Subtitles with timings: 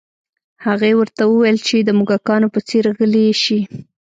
[0.65, 3.59] هغې ورته وویل چې د موږکانو په څیر غلي شي